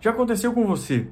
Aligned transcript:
Já 0.00 0.10
aconteceu 0.10 0.52
com 0.52 0.64
você 0.64 1.08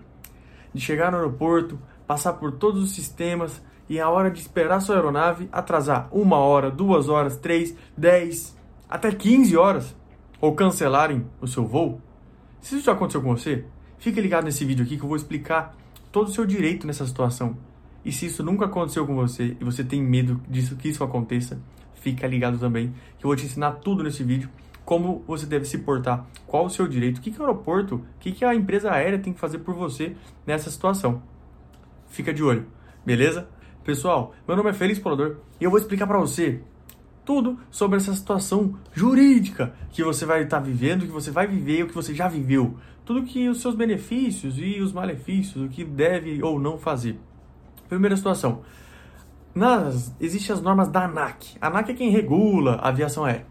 de 0.72 0.80
chegar 0.80 1.10
no 1.10 1.18
aeroporto, 1.18 1.78
passar 2.06 2.34
por 2.34 2.52
todos 2.52 2.82
os 2.82 2.92
sistemas 2.92 3.62
e 3.88 3.98
a 3.98 4.08
hora 4.08 4.30
de 4.30 4.40
esperar 4.40 4.80
sua 4.80 4.96
aeronave 4.96 5.48
atrasar 5.50 6.08
uma 6.12 6.36
hora, 6.38 6.70
duas 6.70 7.08
horas, 7.08 7.36
três, 7.36 7.74
dez, 7.96 8.56
até 8.88 9.10
15 9.10 9.56
horas 9.56 9.96
ou 10.40 10.54
cancelarem 10.54 11.26
o 11.40 11.46
seu 11.46 11.66
voo? 11.66 12.00
Se 12.60 12.76
isso 12.76 12.84
já 12.84 12.92
aconteceu 12.92 13.22
com 13.22 13.36
você, 13.36 13.64
fique 13.98 14.20
ligado 14.20 14.44
nesse 14.44 14.64
vídeo 14.64 14.84
aqui 14.84 14.96
que 14.96 15.02
eu 15.02 15.08
vou 15.08 15.16
explicar 15.16 15.74
todo 16.12 16.28
o 16.28 16.32
seu 16.32 16.46
direito 16.46 16.86
nessa 16.86 17.06
situação. 17.06 17.56
E 18.04 18.12
se 18.12 18.26
isso 18.26 18.42
nunca 18.42 18.66
aconteceu 18.66 19.04
com 19.04 19.16
você 19.16 19.56
e 19.60 19.64
você 19.64 19.82
tem 19.82 20.00
medo 20.00 20.40
disso 20.48 20.76
que 20.76 20.88
isso 20.88 21.02
aconteça, 21.02 21.58
fica 21.94 22.26
ligado 22.26 22.58
também 22.58 22.94
que 23.18 23.24
eu 23.24 23.28
vou 23.28 23.36
te 23.36 23.46
ensinar 23.46 23.72
tudo 23.72 24.04
nesse 24.04 24.22
vídeo 24.22 24.48
como 24.86 25.24
você 25.26 25.44
deve 25.44 25.64
se 25.64 25.78
portar, 25.78 26.24
qual 26.46 26.64
o 26.64 26.70
seu 26.70 26.86
direito, 26.86 27.18
o 27.18 27.20
que, 27.20 27.32
que 27.32 27.40
o 27.40 27.42
aeroporto, 27.42 27.96
o 27.96 28.04
que, 28.20 28.30
que 28.30 28.44
a 28.44 28.54
empresa 28.54 28.92
aérea 28.92 29.18
tem 29.18 29.32
que 29.32 29.40
fazer 29.40 29.58
por 29.58 29.74
você 29.74 30.16
nessa 30.46 30.70
situação. 30.70 31.20
Fica 32.06 32.32
de 32.32 32.42
olho, 32.42 32.66
beleza? 33.04 33.48
Pessoal, 33.82 34.32
meu 34.46 34.56
nome 34.56 34.70
é 34.70 34.72
Feliz 34.72 34.98
Polador 35.00 35.38
e 35.60 35.64
eu 35.64 35.70
vou 35.70 35.78
explicar 35.78 36.06
para 36.06 36.18
você 36.18 36.62
tudo 37.24 37.58
sobre 37.68 37.96
essa 37.96 38.14
situação 38.14 38.76
jurídica 38.94 39.74
que 39.90 40.04
você 40.04 40.24
vai 40.24 40.44
estar 40.44 40.58
tá 40.58 40.62
vivendo, 40.62 41.04
que 41.04 41.12
você 41.12 41.32
vai 41.32 41.48
viver, 41.48 41.82
o 41.82 41.88
que 41.88 41.94
você 41.94 42.14
já 42.14 42.28
viveu, 42.28 42.76
tudo 43.04 43.24
que 43.24 43.48
os 43.48 43.60
seus 43.60 43.74
benefícios 43.74 44.56
e 44.56 44.80
os 44.80 44.92
malefícios, 44.92 45.64
o 45.64 45.68
que 45.68 45.82
deve 45.82 46.40
ou 46.44 46.60
não 46.60 46.78
fazer. 46.78 47.18
Primeira 47.88 48.16
situação. 48.16 48.62
Nas, 49.52 50.14
existem 50.20 50.54
as 50.54 50.62
normas 50.62 50.88
da 50.88 51.06
ANAC. 51.06 51.56
A 51.60 51.66
ANAC 51.66 51.90
é 51.90 51.94
quem 51.94 52.10
regula 52.10 52.74
a 52.74 52.88
aviação 52.88 53.24
aérea, 53.24 53.46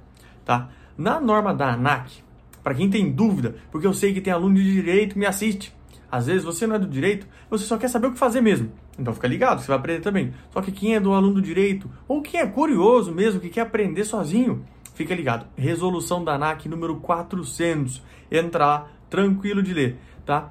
tá? 0.45 0.69
Na 0.97 1.19
norma 1.19 1.53
da 1.53 1.73
ANAC, 1.73 2.23
para 2.63 2.73
quem 2.73 2.89
tem 2.89 3.11
dúvida, 3.11 3.55
porque 3.71 3.85
eu 3.85 3.93
sei 3.93 4.13
que 4.13 4.21
tem 4.21 4.31
aluno 4.31 4.55
de 4.55 4.71
direito 4.71 5.13
que 5.13 5.19
me 5.19 5.25
assiste, 5.25 5.75
às 6.09 6.27
vezes 6.27 6.43
você 6.43 6.65
não 6.65 6.75
é 6.75 6.79
do 6.79 6.87
direito, 6.87 7.27
você 7.49 7.65
só 7.65 7.77
quer 7.77 7.89
saber 7.89 8.07
o 8.07 8.13
que 8.13 8.17
fazer 8.17 8.39
mesmo. 8.41 8.71
Então 8.97 9.13
fica 9.13 9.27
ligado, 9.27 9.61
você 9.61 9.67
vai 9.67 9.77
aprender 9.77 10.01
também. 10.01 10.33
Só 10.51 10.61
que 10.61 10.71
quem 10.71 10.95
é 10.95 10.99
do 10.99 11.13
aluno 11.13 11.35
do 11.35 11.41
direito, 11.41 11.91
ou 12.07 12.21
quem 12.21 12.39
é 12.39 12.47
curioso 12.47 13.11
mesmo, 13.11 13.41
que 13.41 13.49
quer 13.49 13.61
aprender 13.61 14.05
sozinho, 14.05 14.65
fica 14.93 15.13
ligado. 15.13 15.45
Resolução 15.57 16.23
da 16.23 16.35
ANAC 16.35 16.69
número 16.69 16.95
400. 16.97 18.01
Entra 18.31 18.65
lá, 18.65 18.87
tranquilo 19.09 19.61
de 19.61 19.73
ler, 19.73 19.97
tá? 20.25 20.49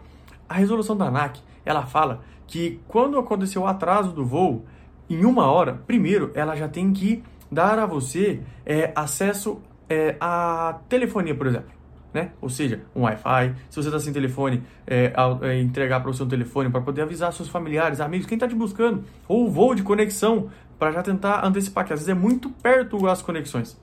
A 0.48 0.54
resolução 0.54 0.96
da 0.96 1.06
ANAC, 1.06 1.40
ela 1.64 1.86
fala 1.86 2.22
que 2.46 2.80
quando 2.86 3.18
aconteceu 3.18 3.62
o 3.62 3.66
atraso 3.66 4.12
do 4.12 4.24
voo, 4.24 4.66
em 5.08 5.24
uma 5.24 5.46
hora, 5.46 5.82
primeiro, 5.86 6.30
ela 6.34 6.54
já 6.54 6.68
tem 6.68 6.92
que 6.92 7.22
dar 7.50 7.78
a 7.78 7.86
você 7.86 8.40
é, 8.66 8.92
acesso 8.94 9.60
é, 9.88 10.16
a 10.20 10.78
telefonia, 10.88 11.34
por 11.34 11.46
exemplo. 11.46 11.70
Né? 12.12 12.30
Ou 12.40 12.48
seja, 12.48 12.80
um 12.94 13.02
Wi-Fi, 13.02 13.54
se 13.68 13.76
você 13.76 13.88
está 13.88 13.98
sem 13.98 14.12
telefone, 14.12 14.62
é, 14.86 15.12
é, 15.42 15.60
entregar 15.60 16.00
para 16.00 16.10
o 16.10 16.14
seu 16.14 16.26
telefone 16.26 16.70
para 16.70 16.80
poder 16.80 17.02
avisar 17.02 17.32
seus 17.32 17.48
familiares, 17.48 18.00
amigos, 18.00 18.26
quem 18.26 18.36
está 18.36 18.46
te 18.46 18.54
buscando, 18.54 19.04
ou 19.26 19.46
o 19.46 19.50
voo 19.50 19.74
de 19.74 19.82
conexão 19.82 20.48
para 20.78 20.92
já 20.92 21.02
tentar 21.02 21.44
antecipar, 21.44 21.84
que 21.84 21.92
às 21.92 21.98
vezes 22.00 22.08
é 22.08 22.14
muito 22.14 22.50
perto 22.50 23.08
as 23.08 23.20
conexões. 23.20 23.76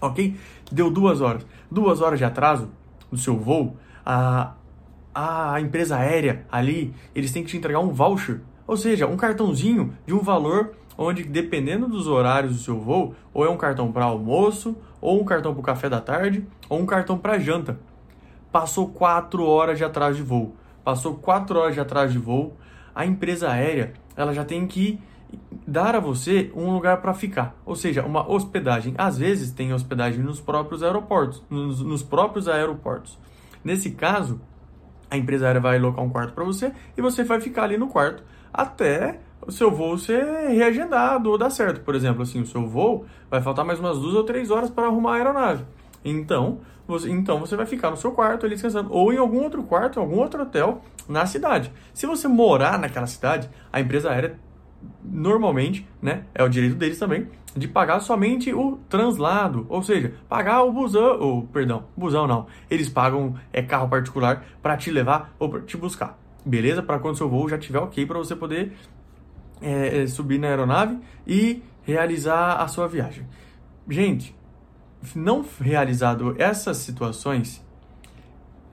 Ok? 0.00 0.36
Deu 0.70 0.88
duas 0.88 1.20
horas. 1.20 1.44
Duas 1.68 2.00
horas 2.00 2.18
de 2.18 2.24
atraso 2.24 2.70
no 3.10 3.18
seu 3.18 3.36
voo, 3.36 3.76
a, 4.06 4.54
a 5.14 5.60
empresa 5.60 5.96
aérea 5.96 6.44
ali, 6.50 6.94
eles 7.14 7.32
têm 7.32 7.42
que 7.44 7.50
te 7.50 7.56
entregar 7.56 7.80
um 7.80 7.90
voucher, 7.90 8.40
ou 8.66 8.76
seja, 8.76 9.06
um 9.06 9.16
cartãozinho 9.16 9.96
de 10.06 10.14
um 10.14 10.20
valor 10.20 10.72
onde, 10.96 11.24
dependendo 11.24 11.88
dos 11.88 12.06
horários 12.06 12.52
do 12.52 12.58
seu 12.58 12.78
voo, 12.78 13.14
ou 13.32 13.44
é 13.44 13.50
um 13.50 13.56
cartão 13.56 13.90
para 13.90 14.04
almoço, 14.04 14.76
ou 15.00 15.20
um 15.20 15.24
cartão 15.24 15.52
para 15.52 15.60
o 15.60 15.64
café 15.64 15.88
da 15.88 16.00
tarde, 16.00 16.46
ou 16.68 16.78
um 16.78 16.86
cartão 16.86 17.18
para 17.18 17.38
janta. 17.38 17.78
Passou 18.52 18.88
quatro 18.88 19.44
horas 19.44 19.76
de 19.76 19.84
atraso 19.84 20.16
de 20.16 20.22
voo. 20.22 20.54
Passou 20.84 21.14
quatro 21.14 21.58
horas 21.58 21.74
de 21.74 21.80
atraso 21.80 22.12
de 22.12 22.18
voo, 22.18 22.56
a 22.94 23.04
empresa 23.04 23.50
aérea 23.50 23.94
ela 24.16 24.32
já 24.32 24.44
tem 24.44 24.66
que 24.66 25.00
dar 25.66 25.96
a 25.96 26.00
você 26.00 26.52
um 26.54 26.70
lugar 26.70 27.00
para 27.00 27.12
ficar, 27.12 27.56
ou 27.66 27.74
seja, 27.74 28.04
uma 28.04 28.30
hospedagem. 28.30 28.94
Às 28.96 29.18
vezes 29.18 29.50
tem 29.50 29.72
hospedagem 29.72 30.22
nos 30.22 30.40
próprios 30.40 30.82
aeroportos, 30.82 31.42
nos, 31.50 31.80
nos 31.80 32.02
próprios 32.02 32.46
aeroportos. 32.46 33.18
Nesse 33.64 33.90
caso, 33.90 34.40
a 35.10 35.16
empresa 35.16 35.46
aérea 35.46 35.60
vai 35.60 35.78
alocar 35.78 36.04
um 36.04 36.10
quarto 36.10 36.34
para 36.34 36.44
você 36.44 36.72
e 36.96 37.02
você 37.02 37.24
vai 37.24 37.40
ficar 37.40 37.64
ali 37.64 37.76
no 37.76 37.88
quarto 37.88 38.22
até 38.54 39.18
o 39.44 39.50
seu 39.50 39.70
voo 39.70 39.98
ser 39.98 40.24
reagendado 40.48 41.28
ou 41.30 41.36
dar 41.36 41.50
certo. 41.50 41.80
Por 41.80 41.94
exemplo, 41.94 42.22
assim, 42.22 42.40
o 42.40 42.46
seu 42.46 42.66
voo 42.66 43.04
vai 43.28 43.42
faltar 43.42 43.64
mais 43.64 43.80
umas 43.80 43.98
duas 43.98 44.14
ou 44.14 44.22
três 44.22 44.50
horas 44.50 44.70
para 44.70 44.86
arrumar 44.86 45.14
a 45.14 45.16
aeronave. 45.16 45.64
Então 46.04 46.60
você, 46.86 47.10
então 47.10 47.40
você 47.40 47.56
vai 47.56 47.66
ficar 47.66 47.90
no 47.90 47.96
seu 47.96 48.12
quarto 48.12 48.46
ali 48.46 48.54
descansando, 48.54 48.92
ou 48.92 49.12
em 49.12 49.16
algum 49.16 49.42
outro 49.42 49.62
quarto, 49.62 49.98
em 49.98 50.02
algum 50.02 50.18
outro 50.18 50.42
hotel 50.42 50.82
na 51.08 51.26
cidade. 51.26 51.72
Se 51.92 52.06
você 52.06 52.28
morar 52.28 52.78
naquela 52.78 53.06
cidade, 53.06 53.50
a 53.72 53.80
empresa 53.80 54.10
aérea 54.10 54.38
normalmente, 55.02 55.88
né, 56.00 56.24
é 56.34 56.44
o 56.44 56.48
direito 56.48 56.76
deles 56.76 56.98
também, 56.98 57.26
de 57.56 57.66
pagar 57.66 58.00
somente 58.00 58.52
o 58.52 58.78
translado, 58.88 59.64
ou 59.68 59.82
seja, 59.82 60.14
pagar 60.28 60.62
o 60.62 60.72
busão, 60.72 61.18
ou 61.20 61.42
perdão, 61.46 61.84
busão 61.96 62.26
não. 62.26 62.46
Eles 62.70 62.88
pagam 62.88 63.34
é 63.52 63.62
carro 63.62 63.88
particular 63.88 64.44
para 64.62 64.76
te 64.76 64.90
levar 64.90 65.32
ou 65.38 65.60
te 65.62 65.76
buscar. 65.76 66.18
Beleza? 66.44 66.82
Para 66.82 66.98
quando 66.98 67.16
seu 67.16 67.28
voo 67.28 67.48
já 67.48 67.56
estiver 67.56 67.78
ok 67.78 68.04
para 68.06 68.18
você 68.18 68.36
poder 68.36 68.72
é, 69.60 70.02
é, 70.02 70.06
subir 70.06 70.38
na 70.38 70.48
aeronave 70.48 70.98
e 71.26 71.62
realizar 71.82 72.56
a 72.56 72.68
sua 72.68 72.86
viagem. 72.86 73.26
Gente, 73.88 74.34
não 75.14 75.44
realizado 75.60 76.34
essas 76.38 76.78
situações, 76.78 77.64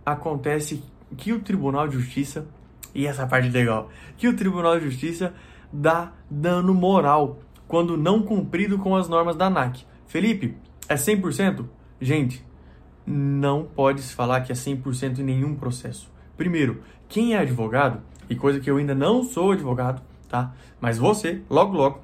acontece 0.05 0.83
que 1.17 1.33
o 1.33 1.39
Tribunal 1.39 1.87
de 1.87 1.97
Justiça, 1.97 2.47
e 2.93 3.05
essa 3.05 3.27
parte 3.27 3.49
legal, 3.49 3.89
que 4.17 4.27
o 4.27 4.35
Tribunal 4.35 4.79
de 4.79 4.85
Justiça 4.85 5.33
dá 5.71 6.11
dano 6.29 6.73
moral 6.73 7.39
quando 7.67 7.97
não 7.97 8.21
cumprido 8.21 8.77
com 8.77 8.95
as 8.95 9.07
normas 9.07 9.35
da 9.35 9.47
ANAC. 9.47 9.85
Felipe, 10.07 10.57
é 10.89 10.95
100%? 10.95 11.65
Gente, 11.99 12.45
não 13.05 13.63
pode 13.63 14.01
se 14.01 14.13
falar 14.13 14.41
que 14.41 14.51
é 14.51 14.55
100% 14.55 15.19
em 15.19 15.23
nenhum 15.23 15.55
processo. 15.55 16.11
Primeiro, 16.41 16.81
quem 17.07 17.35
é 17.35 17.37
advogado, 17.37 18.01
e 18.27 18.35
coisa 18.35 18.59
que 18.59 18.67
eu 18.67 18.77
ainda 18.77 18.95
não 18.95 19.21
sou 19.23 19.51
advogado, 19.51 20.01
tá? 20.27 20.51
Mas 20.79 20.97
você, 20.97 21.43
logo 21.47 21.77
logo, 21.77 22.01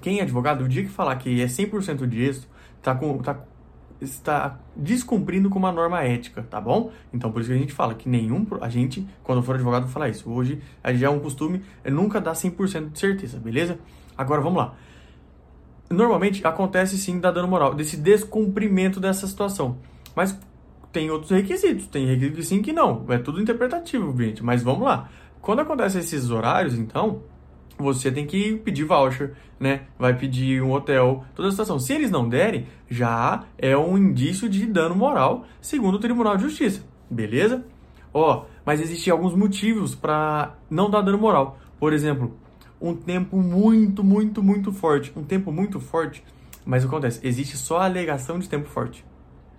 quem 0.00 0.20
é 0.20 0.22
advogado, 0.22 0.62
o 0.62 0.68
dia 0.68 0.84
que 0.84 0.88
falar 0.88 1.16
que 1.16 1.42
é 1.42 1.46
100% 1.46 2.06
de 2.06 2.22
êxito, 2.22 2.46
tá 2.80 2.94
com, 2.94 3.18
tá, 3.18 3.40
está 4.00 4.60
descumprindo 4.76 5.50
com 5.50 5.58
uma 5.58 5.72
norma 5.72 6.00
ética, 6.04 6.46
tá 6.48 6.60
bom? 6.60 6.92
Então 7.12 7.32
por 7.32 7.40
isso 7.40 7.50
que 7.50 7.56
a 7.56 7.58
gente 7.58 7.72
fala 7.72 7.92
que 7.96 8.08
nenhum, 8.08 8.46
a 8.60 8.68
gente, 8.68 9.04
quando 9.24 9.42
for 9.42 9.56
advogado, 9.56 9.88
fala 9.88 10.08
isso. 10.08 10.30
Hoje 10.30 10.62
já 10.94 11.08
é 11.08 11.10
um 11.10 11.18
costume, 11.18 11.60
é 11.82 11.90
nunca 11.90 12.20
dar 12.20 12.34
100% 12.34 12.92
de 12.92 12.98
certeza, 13.00 13.40
beleza? 13.40 13.80
Agora 14.16 14.40
vamos 14.40 14.58
lá. 14.58 14.76
Normalmente 15.90 16.46
acontece 16.46 16.96
sim 16.98 17.18
da 17.18 17.32
dano 17.32 17.48
moral, 17.48 17.74
desse 17.74 17.96
descumprimento 17.96 19.00
dessa 19.00 19.26
situação. 19.26 19.78
Mas 20.14 20.38
tem 20.96 21.10
outros 21.10 21.30
requisitos, 21.30 21.86
tem 21.88 22.06
requisitos 22.06 22.48
sim 22.48 22.62
que 22.62 22.72
não. 22.72 23.04
É 23.10 23.18
tudo 23.18 23.38
interpretativo, 23.38 24.16
gente. 24.16 24.42
Mas 24.42 24.62
vamos 24.62 24.84
lá. 24.84 25.10
Quando 25.42 25.60
acontecem 25.60 26.00
esses 26.00 26.30
horários, 26.30 26.72
então, 26.72 27.20
você 27.76 28.10
tem 28.10 28.26
que 28.26 28.56
pedir 28.56 28.84
voucher, 28.84 29.34
né? 29.60 29.82
Vai 29.98 30.16
pedir 30.16 30.62
um 30.62 30.72
hotel, 30.72 31.22
toda 31.34 31.48
a 31.48 31.50
situação. 31.50 31.78
Se 31.78 31.92
eles 31.92 32.10
não 32.10 32.26
derem, 32.26 32.66
já 32.88 33.44
é 33.58 33.76
um 33.76 33.98
indício 33.98 34.48
de 34.48 34.64
dano 34.64 34.94
moral, 34.94 35.44
segundo 35.60 35.96
o 35.96 35.98
Tribunal 35.98 36.38
de 36.38 36.44
Justiça. 36.44 36.82
Beleza? 37.10 37.62
Ó, 38.14 38.46
mas 38.64 38.80
existem 38.80 39.12
alguns 39.12 39.34
motivos 39.34 39.94
para 39.94 40.54
não 40.70 40.88
dar 40.88 41.02
dano 41.02 41.18
moral. 41.18 41.58
Por 41.78 41.92
exemplo, 41.92 42.34
um 42.80 42.94
tempo 42.94 43.36
muito, 43.36 44.02
muito, 44.02 44.42
muito 44.42 44.72
forte. 44.72 45.12
Um 45.14 45.22
tempo 45.22 45.52
muito 45.52 45.78
forte. 45.78 46.24
Mas 46.64 46.84
que 46.84 46.88
acontece? 46.88 47.20
Existe 47.22 47.58
só 47.58 47.80
a 47.80 47.84
alegação 47.84 48.38
de 48.38 48.48
tempo 48.48 48.66
forte. 48.66 49.04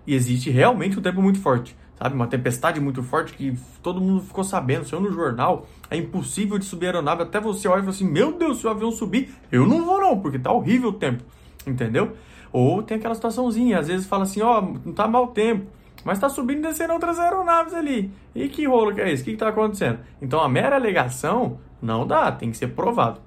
E 0.08 0.14
existe 0.14 0.48
realmente 0.48 0.98
um 0.98 1.02
tempo 1.02 1.20
muito 1.20 1.38
forte 1.38 1.76
sabe? 1.98 2.14
Uma 2.14 2.28
tempestade 2.28 2.80
muito 2.80 3.02
forte 3.02 3.34
que 3.34 3.58
todo 3.82 4.00
mundo 4.00 4.22
ficou 4.22 4.44
sabendo, 4.44 4.86
saiu 4.86 5.00
no 5.00 5.12
jornal, 5.12 5.66
é 5.90 5.96
impossível 5.96 6.58
de 6.58 6.64
subir 6.64 6.86
a 6.86 6.88
aeronave, 6.90 7.22
até 7.22 7.40
você 7.40 7.66
olha 7.66 7.80
e 7.80 7.82
fala 7.82 7.90
assim, 7.90 8.08
meu 8.08 8.32
Deus, 8.32 8.60
se 8.60 8.66
o 8.66 8.70
avião 8.70 8.92
subir, 8.92 9.34
eu 9.50 9.66
não 9.66 9.84
vou 9.84 10.00
não, 10.00 10.18
porque 10.20 10.38
tá 10.38 10.52
horrível 10.52 10.90
o 10.90 10.92
tempo, 10.92 11.24
entendeu? 11.66 12.12
Ou 12.52 12.82
tem 12.82 12.96
aquela 12.96 13.14
situaçãozinha, 13.14 13.80
às 13.80 13.88
vezes 13.88 14.06
fala 14.06 14.22
assim, 14.22 14.40
ó, 14.40 14.60
oh, 14.60 14.78
não 14.84 14.92
tá 14.92 15.08
mau 15.08 15.28
tempo, 15.28 15.66
mas 16.04 16.18
tá 16.18 16.28
subindo 16.28 16.60
e 16.60 16.62
descendo 16.62 16.92
outras 16.92 17.18
aeronaves 17.18 17.74
ali. 17.74 18.10
E 18.34 18.48
que 18.48 18.66
rolo 18.66 18.94
que 18.94 19.00
é 19.00 19.12
esse? 19.12 19.22
O 19.22 19.24
que, 19.24 19.32
que 19.32 19.36
tá 19.36 19.48
acontecendo? 19.48 19.98
Então 20.22 20.40
a 20.40 20.48
mera 20.48 20.76
alegação 20.76 21.58
não 21.82 22.06
dá, 22.06 22.30
tem 22.30 22.50
que 22.50 22.56
ser 22.56 22.68
provado. 22.68 23.20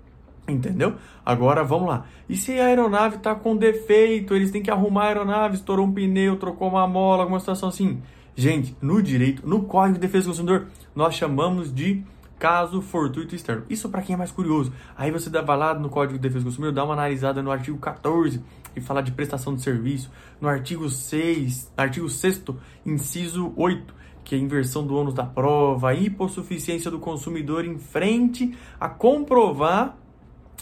Entendeu? 0.47 0.95
Agora 1.25 1.63
vamos 1.63 1.87
lá. 1.87 2.05
E 2.27 2.35
se 2.35 2.59
a 2.59 2.65
aeronave 2.65 3.17
está 3.17 3.35
com 3.35 3.55
defeito, 3.55 4.35
eles 4.35 4.51
têm 4.51 4.61
que 4.61 4.71
arrumar 4.71 5.03
a 5.03 5.07
aeronave, 5.07 5.55
estourou 5.55 5.85
um 5.85 5.91
pneu, 5.91 6.37
trocou 6.37 6.69
uma 6.69 6.87
mola, 6.87 7.23
alguma 7.23 7.39
situação 7.39 7.69
assim. 7.69 8.01
Gente, 8.35 8.75
no 8.81 9.01
direito, 9.01 9.47
no 9.47 9.63
Código 9.63 9.95
de 9.95 10.01
Defesa 10.01 10.25
do 10.25 10.29
Consumidor, 10.29 10.67
nós 10.95 11.15
chamamos 11.15 11.73
de 11.73 12.03
caso 12.39 12.81
fortuito 12.81 13.35
externo. 13.35 13.63
Isso 13.69 13.87
para 13.87 14.01
quem 14.01 14.15
é 14.15 14.17
mais 14.17 14.31
curioso. 14.31 14.73
Aí 14.97 15.11
você 15.11 15.29
dá 15.29 15.41
lá 15.55 15.75
no 15.75 15.89
Código 15.89 16.17
de 16.17 16.19
Defesa 16.19 16.43
do 16.43 16.45
Consumidor, 16.45 16.73
dá 16.73 16.83
uma 16.83 16.93
analisada 16.93 17.43
no 17.43 17.51
artigo 17.51 17.77
14 17.77 18.41
e 18.75 18.81
fala 18.81 19.03
de 19.03 19.11
prestação 19.11 19.53
de 19.53 19.61
serviço, 19.61 20.09
no 20.39 20.47
artigo 20.47 20.89
6, 20.89 21.71
artigo 21.77 22.09
6 22.09 22.43
inciso 22.83 23.53
8, 23.55 23.93
que 24.23 24.33
é 24.33 24.37
inversão 24.39 24.87
do 24.87 24.95
ônus 24.95 25.13
da 25.13 25.25
prova, 25.25 25.93
hipossuficiência 25.93 26.89
do 26.89 26.97
consumidor 26.97 27.63
em 27.63 27.77
frente 27.77 28.57
a 28.79 28.89
comprovar 28.89 29.97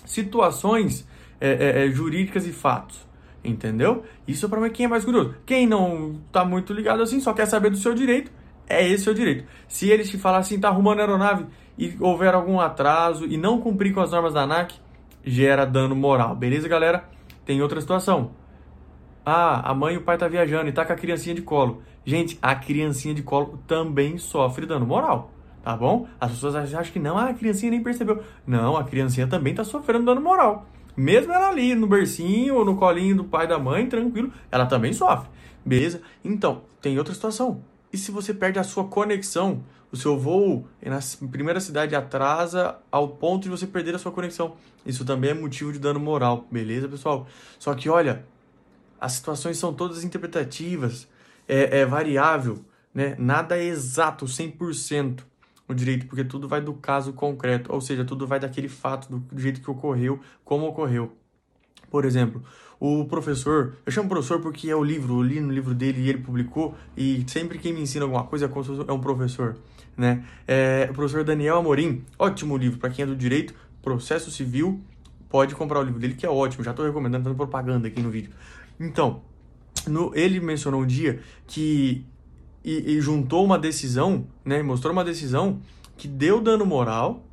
situações 0.06 1.08
é, 1.40 1.50
é, 1.50 1.86
é 1.86 1.92
jurídicas 1.92 2.46
e 2.46 2.52
fatos. 2.52 3.08
Entendeu? 3.44 4.04
Isso 4.28 4.46
é 4.46 4.50
para 4.50 4.70
quem 4.70 4.86
é 4.86 4.90
mais 4.90 5.06
curioso. 5.06 5.36
Quem 5.46 5.66
não 5.66 6.20
tá 6.32 6.44
muito 6.44 6.74
ligado 6.74 7.02
assim, 7.02 7.20
só 7.20 7.34
quer 7.34 7.46
saber 7.46 7.70
do 7.70 7.78
seu 7.78 7.94
direito, 7.94 8.32
é 8.68 8.86
esse 8.86 9.06
seu 9.06 9.14
direito. 9.14 9.46
Se 9.68 9.90
eles 9.90 10.10
te 10.10 10.18
falar 10.18 10.40
assim, 10.40 10.60
tá 10.60 10.68
arrumando 10.68 11.00
aeronave 11.00 11.46
e 11.78 11.96
houver 12.00 12.34
algum 12.34 12.60
atraso 12.60 13.26
e 13.26 13.38
não 13.38 13.62
cumprir 13.62 13.94
com 13.94 14.02
as 14.02 14.12
normas 14.12 14.34
da 14.34 14.42
ANAC, 14.42 14.76
gera 15.24 15.66
dano 15.66 15.96
moral. 15.96 16.36
Beleza, 16.36 16.68
galera? 16.68 17.06
Tem 17.46 17.62
outra 17.62 17.80
situação. 17.80 18.32
Ah, 19.26 19.70
a 19.70 19.74
mãe 19.74 19.96
e 19.96 19.98
o 19.98 20.02
pai 20.02 20.18
tá 20.18 20.28
viajando 20.28 20.70
e 20.70 20.72
tá 20.72 20.86
com 20.86 20.94
a 20.94 20.96
criancinha 20.96 21.36
de 21.36 21.42
colo. 21.42 21.82
Gente, 22.06 22.38
a 22.42 22.56
criancinha 22.56 23.14
de 23.14 23.24
colo 23.24 23.60
também 23.68 24.18
sofre 24.18 24.66
dano 24.66 24.86
moral, 24.86 25.32
tá 25.64 25.76
bom? 25.76 26.08
As 26.20 26.32
pessoas 26.32 26.56
acham 26.56 26.94
que 26.94 27.00
não, 27.00 27.18
ah, 27.18 27.30
a 27.30 27.34
criancinha 27.34 27.72
nem 27.72 27.84
percebeu. 27.84 28.24
Não, 28.46 28.78
a 28.78 28.84
criancinha 28.84 29.28
também 29.28 29.54
tá 29.54 29.64
sofrendo 29.64 30.06
dano 30.06 30.22
moral. 30.22 30.68
Mesmo 30.96 31.32
ela 31.32 31.50
ali 31.50 31.76
no 31.76 31.88
bercinho 31.88 32.56
ou 32.56 32.66
no 32.66 32.76
colinho 32.76 33.16
do 33.16 33.24
pai 33.24 33.48
da 33.48 33.58
mãe, 33.58 33.88
tranquilo, 33.88 34.34
ela 34.52 34.66
também 34.66 34.92
sofre. 34.92 35.30
Beleza? 35.66 36.02
Então, 36.24 36.64
tem 36.82 36.98
outra 36.98 37.14
situação. 37.14 37.64
E 37.92 37.98
se 37.98 38.12
você 38.12 38.34
perde 38.34 38.60
a 38.60 38.64
sua 38.64 38.84
conexão, 38.86 39.64
o 39.92 39.98
seu 39.98 40.18
voo 40.18 40.68
na 40.82 41.00
primeira 41.32 41.60
cidade 41.60 41.96
atrasa 41.96 42.78
ao 42.92 43.08
ponto 43.08 43.44
de 43.44 43.50
você 43.50 43.66
perder 43.66 43.96
a 43.96 44.00
sua 44.00 44.12
conexão. 44.12 44.56
Isso 44.86 45.04
também 45.06 45.32
é 45.32 45.34
motivo 45.34 45.72
de 45.74 45.80
dano 45.80 46.00
moral, 46.00 46.46
beleza, 46.52 46.88
pessoal? 46.88 47.28
Só 47.58 47.74
que 47.74 47.90
olha, 47.90 48.26
as 49.00 49.14
situações 49.14 49.58
são 49.58 49.74
todas 49.74 50.04
interpretativas, 50.04 51.08
é, 51.48 51.80
é 51.80 51.86
variável, 51.86 52.64
né? 52.94 53.16
Nada 53.18 53.58
é 53.58 53.64
exato, 53.64 54.26
100% 54.26 55.22
no 55.70 55.76
direito, 55.76 56.08
porque 56.08 56.24
tudo 56.24 56.48
vai 56.48 56.60
do 56.60 56.74
caso 56.74 57.14
concreto, 57.14 57.72
ou 57.72 57.80
seja, 57.80 58.04
tudo 58.04 58.26
vai 58.26 58.40
daquele 58.40 58.68
fato, 58.68 59.08
do, 59.10 59.20
do 59.20 59.40
jeito 59.40 59.62
que 59.62 59.70
ocorreu, 59.70 60.20
como 60.44 60.66
ocorreu. 60.68 61.14
Por 61.92 62.06
exemplo, 62.06 62.44
o 62.80 63.06
professor, 63.06 63.76
eu 63.86 63.92
chamo 63.92 64.10
professor 64.10 64.42
porque 64.42 64.70
é 64.70 64.76
o 64.76 64.84
livro, 64.84 65.20
eu 65.20 65.22
li 65.22 65.40
no 65.40 65.52
livro 65.52 65.76
dele 65.76 66.02
e 66.02 66.10
ele 66.10 66.18
publicou, 66.18 66.76
e 66.98 67.24
sempre 67.28 67.60
quem 67.60 67.72
me 67.72 67.82
ensina 67.82 68.06
alguma 68.06 68.24
coisa 68.24 68.52
é 68.88 68.92
um 68.92 69.00
professor, 69.00 69.58
né? 69.96 70.26
É, 70.48 70.88
o 70.90 70.94
professor 70.94 71.24
Daniel 71.24 71.58
Amorim, 71.58 72.04
ótimo 72.18 72.58
livro 72.58 72.80
para 72.80 72.90
quem 72.90 73.04
é 73.04 73.06
do 73.06 73.16
direito, 73.16 73.54
processo 73.82 74.32
civil, 74.32 74.82
pode 75.30 75.54
comprar 75.56 75.80
o 75.80 75.84
livro 75.84 76.00
dele 76.00 76.16
que 76.16 76.26
é 76.26 76.30
ótimo, 76.30 76.64
já 76.64 76.72
estou 76.72 76.86
recomendando, 76.86 77.26
dando 77.26 77.36
propaganda 77.36 77.88
aqui 77.88 78.02
no 78.02 78.10
vídeo. 78.10 78.32
Então, 78.80 79.22
no, 79.88 80.12
ele 80.16 80.40
mencionou 80.40 80.82
um 80.82 80.88
dia 80.88 81.20
que 81.48 82.06
e, 82.64 82.96
e 82.98 83.02
juntou 83.02 83.44
uma 83.44 83.58
decisão, 83.58 84.28
né, 84.44 84.62
mostrou 84.62 84.94
uma 84.94 85.04
decisão 85.04 85.60
que 85.98 86.08
deu 86.08 86.42
dano 86.42 86.66
moral, 86.66 87.24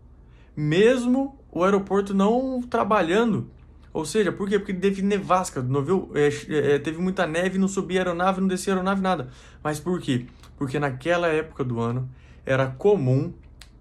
mesmo 0.56 1.38
o 1.52 1.64
aeroporto 1.64 2.14
não 2.14 2.62
trabalhando 2.62 3.50
ou 3.96 4.04
seja, 4.04 4.30
por 4.30 4.46
quê? 4.46 4.58
Porque 4.58 4.74
teve 4.74 5.00
nevasca, 5.00 5.62
não 5.62 5.82
viu? 5.82 6.10
É, 6.14 6.28
é, 6.74 6.78
teve 6.78 6.98
muita 6.98 7.26
neve, 7.26 7.56
não 7.56 7.66
subia 7.66 8.00
aeronave, 8.00 8.42
não 8.42 8.46
descia 8.46 8.74
aeronave, 8.74 9.00
nada. 9.00 9.30
Mas 9.64 9.80
por 9.80 9.98
quê? 10.02 10.26
Porque 10.58 10.78
naquela 10.78 11.28
época 11.28 11.64
do 11.64 11.80
ano 11.80 12.06
era 12.44 12.66
comum 12.66 13.32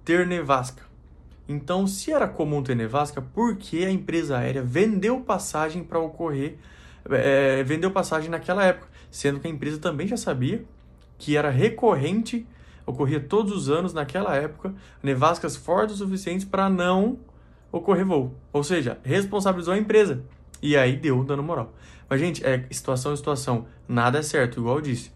ter 0.05 0.25
nevasca. 0.25 0.83
Então, 1.49 1.85
se 1.85 2.13
era 2.13 2.29
comum 2.29 2.63
ter 2.63 2.77
nevasca, 2.77 3.21
por 3.21 3.57
que 3.57 3.83
a 3.83 3.91
empresa 3.91 4.37
aérea 4.37 4.63
vendeu 4.63 5.19
passagem 5.19 5.83
para 5.83 5.99
ocorrer, 5.99 6.59
é, 7.09 7.61
vendeu 7.63 7.91
passagem 7.91 8.29
naquela 8.29 8.63
época? 8.63 8.87
Sendo 9.11 9.41
que 9.41 9.47
a 9.47 9.51
empresa 9.51 9.79
também 9.79 10.07
já 10.07 10.15
sabia 10.15 10.63
que 11.17 11.37
era 11.37 11.49
recorrente, 11.49 12.45
ocorria 12.85 13.19
todos 13.19 13.51
os 13.53 13.69
anos 13.69 13.93
naquela 13.93 14.35
época, 14.35 14.73
nevascas 15.01 15.55
fortes 15.55 15.95
o 15.95 16.05
suficientes 16.05 16.45
para 16.45 16.69
não 16.69 17.17
ocorrer 17.71 18.05
voo. 18.05 18.33
Ou 18.53 18.63
seja, 18.63 18.99
responsabilizou 19.03 19.73
a 19.73 19.77
empresa. 19.77 20.23
E 20.61 20.77
aí 20.77 20.95
deu 20.95 21.23
dano 21.23 21.43
moral. 21.43 21.73
Mas, 22.09 22.19
gente, 22.19 22.45
é 22.45 22.65
situação 22.71 23.13
em 23.13 23.17
situação. 23.17 23.65
Nada 23.87 24.19
é 24.19 24.21
certo, 24.21 24.59
igual 24.59 24.77
eu 24.77 24.81
disse. 24.81 25.11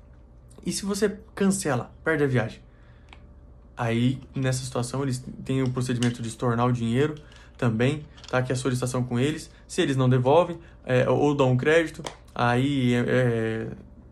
E 0.65 0.71
se 0.71 0.85
você 0.85 1.17
cancela, 1.33 1.91
perde 2.03 2.23
a 2.23 2.27
viagem? 2.27 2.61
Aí, 3.77 4.19
nessa 4.35 4.63
situação, 4.63 5.03
eles 5.03 5.23
têm 5.45 5.63
o 5.63 5.69
procedimento 5.69 6.21
de 6.21 6.27
estornar 6.27 6.67
o 6.67 6.71
dinheiro 6.71 7.15
também, 7.57 8.05
tá? 8.29 8.41
Que 8.41 8.51
é 8.51 8.55
a 8.55 8.57
solicitação 8.57 9.03
com 9.03 9.17
eles. 9.17 9.49
Se 9.67 9.81
eles 9.81 9.95
não 9.95 10.09
devolvem 10.09 10.59
é, 10.85 11.09
ou 11.09 11.33
dão 11.33 11.51
um 11.51 11.57
crédito, 11.57 12.03
aí 12.35 12.93
é, 12.93 13.05
é, 13.07 13.67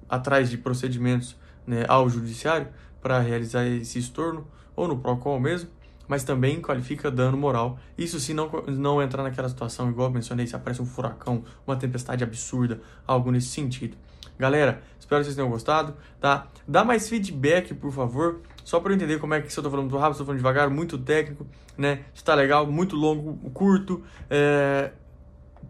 atrás 0.07 0.49
de 0.49 0.57
procedimentos 0.57 1.35
né, 1.67 1.85
ao 1.87 2.09
judiciário 2.09 2.67
para 3.01 3.19
realizar 3.19 3.65
esse 3.65 3.99
estorno, 3.99 4.47
ou 4.75 4.87
no 4.87 4.97
PROCON 4.97 5.39
mesmo, 5.39 5.69
mas 6.07 6.23
também 6.23 6.61
qualifica 6.61 7.11
dano 7.11 7.37
moral. 7.37 7.77
Isso 7.97 8.19
se 8.19 8.33
não, 8.33 8.49
não 8.67 9.01
entrar 9.01 9.23
naquela 9.23 9.49
situação, 9.49 9.89
igual 9.89 10.09
mencionei, 10.09 10.47
se 10.47 10.55
aparece 10.55 10.81
um 10.81 10.85
furacão, 10.85 11.43
uma 11.65 11.75
tempestade 11.75 12.23
absurda, 12.23 12.79
algo 13.05 13.29
nesse 13.31 13.47
sentido. 13.47 13.97
Galera, 14.39 14.81
espero 14.99 15.21
que 15.21 15.25
vocês 15.25 15.35
tenham 15.35 15.49
gostado, 15.49 15.95
tá? 16.21 16.47
Dá 16.67 16.83
mais 16.83 17.09
feedback, 17.09 17.73
por 17.73 17.91
favor, 17.91 18.41
só 18.63 18.79
para 18.79 18.91
eu 18.91 18.95
entender 18.95 19.19
como 19.19 19.33
é 19.33 19.41
que 19.41 19.51
se 19.51 19.59
eu 19.59 19.63
tô 19.63 19.69
falando 19.69 19.89
muito 19.89 19.99
rápido, 19.99 20.15
se 20.15 20.21
eu 20.21 20.25
tô 20.25 20.27
falando 20.27 20.39
devagar, 20.39 20.69
muito 20.69 20.97
técnico, 20.97 21.45
né? 21.75 22.05
Se 22.13 22.23
tá 22.23 22.35
legal, 22.35 22.67
muito 22.67 22.95
longo, 22.95 23.35
curto, 23.49 24.03
é... 24.29 24.91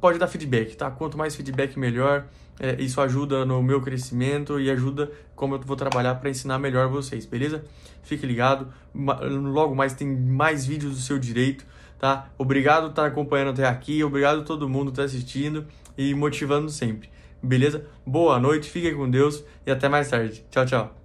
pode 0.02 0.20
dar 0.20 0.28
feedback, 0.28 0.76
tá? 0.76 0.92
Quanto 0.92 1.18
mais 1.18 1.34
feedback, 1.36 1.80
melhor. 1.80 2.28
É, 2.60 2.82
isso 2.82 3.00
ajuda 3.02 3.46
no 3.46 3.62
meu 3.62 3.82
crescimento 3.82 4.60
e 4.60 4.70
ajuda 4.70 5.12
como 5.36 5.56
eu 5.56 5.62
vou 5.62 5.76
trabalhar 5.76 6.16
para 6.16 6.30
ensinar 6.30 6.58
melhor 6.58 6.90
vocês, 6.90 7.26
beleza? 7.26 7.64
Fique 8.02 8.26
ligado, 8.26 8.68
logo 8.96 9.76
mais 9.76 9.94
tem 9.94 10.08
mais 10.08 10.66
vídeos 10.66 10.96
do 10.96 11.02
seu 11.02 11.20
direito, 11.20 11.66
tá? 12.00 12.30
Obrigado 12.38 12.84
por 12.84 12.90
estar 12.92 13.06
acompanhando 13.06 13.52
até 13.52 13.66
aqui, 13.66 14.04
obrigado 14.04 14.42
a 14.42 14.44
todo 14.44 14.68
mundo 14.68 14.86
por 14.86 15.02
estar 15.02 15.04
assistindo 15.04 15.66
e 15.98 16.14
motivando 16.16 16.70
sempre, 16.70 17.10
beleza? 17.44 17.86
Boa 18.06 18.40
noite, 18.40 18.70
fiquem 18.70 18.96
com 18.96 19.10
Deus 19.10 19.44
e 19.66 19.72
até 19.72 19.88
mais 19.88 20.10
tarde. 20.10 20.44
Tchau, 20.50 20.66
tchau. 20.66 20.97